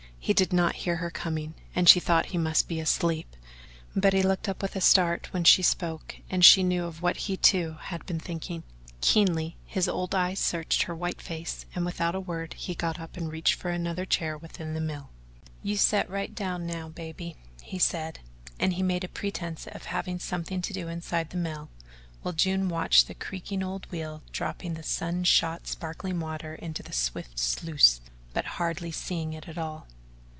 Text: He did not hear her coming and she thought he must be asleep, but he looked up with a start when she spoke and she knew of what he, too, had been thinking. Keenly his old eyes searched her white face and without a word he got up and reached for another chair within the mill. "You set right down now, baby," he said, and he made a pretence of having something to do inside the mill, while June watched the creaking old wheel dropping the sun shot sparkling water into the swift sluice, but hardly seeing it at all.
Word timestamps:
He 0.23 0.33
did 0.35 0.53
not 0.53 0.75
hear 0.75 0.97
her 0.97 1.09
coming 1.09 1.55
and 1.73 1.89
she 1.89 1.99
thought 1.99 2.27
he 2.27 2.37
must 2.37 2.67
be 2.67 2.79
asleep, 2.79 3.35
but 3.95 4.13
he 4.13 4.21
looked 4.21 4.47
up 4.47 4.61
with 4.61 4.75
a 4.75 4.79
start 4.79 5.33
when 5.33 5.43
she 5.43 5.63
spoke 5.63 6.17
and 6.29 6.45
she 6.45 6.61
knew 6.61 6.85
of 6.85 7.01
what 7.01 7.17
he, 7.17 7.35
too, 7.35 7.77
had 7.81 8.05
been 8.05 8.19
thinking. 8.19 8.61
Keenly 9.01 9.57
his 9.65 9.87
old 9.89 10.13
eyes 10.13 10.37
searched 10.37 10.83
her 10.83 10.93
white 10.95 11.19
face 11.23 11.65
and 11.73 11.85
without 11.87 12.13
a 12.13 12.19
word 12.19 12.53
he 12.53 12.75
got 12.75 12.99
up 12.99 13.17
and 13.17 13.31
reached 13.31 13.55
for 13.55 13.71
another 13.71 14.05
chair 14.05 14.37
within 14.37 14.75
the 14.75 14.79
mill. 14.79 15.09
"You 15.63 15.75
set 15.75 16.07
right 16.07 16.33
down 16.33 16.67
now, 16.67 16.87
baby," 16.87 17.35
he 17.63 17.79
said, 17.79 18.19
and 18.59 18.73
he 18.73 18.83
made 18.83 19.03
a 19.03 19.07
pretence 19.09 19.65
of 19.65 19.85
having 19.85 20.19
something 20.19 20.61
to 20.61 20.71
do 20.71 20.87
inside 20.87 21.31
the 21.31 21.37
mill, 21.37 21.71
while 22.21 22.31
June 22.35 22.69
watched 22.69 23.07
the 23.07 23.15
creaking 23.15 23.63
old 23.63 23.87
wheel 23.91 24.21
dropping 24.31 24.75
the 24.75 24.83
sun 24.83 25.23
shot 25.23 25.65
sparkling 25.65 26.19
water 26.19 26.53
into 26.53 26.83
the 26.83 26.93
swift 26.93 27.39
sluice, 27.39 28.01
but 28.35 28.45
hardly 28.61 28.91
seeing 28.91 29.33
it 29.33 29.49
at 29.49 29.57
all. 29.57 29.87